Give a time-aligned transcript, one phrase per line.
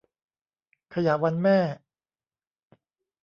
[0.93, 1.57] ขยะวันแม่